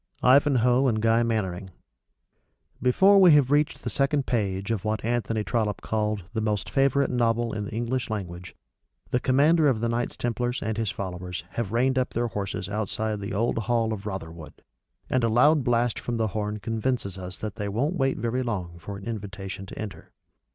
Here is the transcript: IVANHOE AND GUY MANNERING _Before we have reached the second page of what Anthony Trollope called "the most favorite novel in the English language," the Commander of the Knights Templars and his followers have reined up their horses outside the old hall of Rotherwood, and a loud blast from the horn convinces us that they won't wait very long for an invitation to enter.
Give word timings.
IVANHOE 0.23 0.87
AND 0.87 0.99
GUY 0.99 1.21
MANNERING 1.21 1.69
_Before 2.81 3.19
we 3.21 3.33
have 3.33 3.51
reached 3.51 3.83
the 3.83 3.89
second 3.91 4.25
page 4.25 4.71
of 4.71 4.83
what 4.83 5.05
Anthony 5.05 5.43
Trollope 5.43 5.81
called 5.81 6.23
"the 6.33 6.41
most 6.41 6.71
favorite 6.71 7.11
novel 7.11 7.53
in 7.53 7.65
the 7.65 7.71
English 7.71 8.09
language," 8.09 8.55
the 9.11 9.19
Commander 9.19 9.67
of 9.67 9.79
the 9.79 9.87
Knights 9.87 10.17
Templars 10.17 10.59
and 10.63 10.75
his 10.75 10.89
followers 10.89 11.43
have 11.51 11.71
reined 11.71 11.99
up 11.99 12.13
their 12.15 12.29
horses 12.29 12.67
outside 12.67 13.19
the 13.19 13.35
old 13.35 13.59
hall 13.59 13.93
of 13.93 14.07
Rotherwood, 14.07 14.63
and 15.07 15.23
a 15.23 15.29
loud 15.29 15.63
blast 15.63 15.99
from 15.99 16.17
the 16.17 16.29
horn 16.29 16.57
convinces 16.57 17.19
us 17.19 17.37
that 17.37 17.57
they 17.57 17.69
won't 17.69 17.95
wait 17.95 18.17
very 18.17 18.41
long 18.41 18.79
for 18.79 18.97
an 18.97 19.05
invitation 19.05 19.67
to 19.67 19.77
enter. 19.77 20.09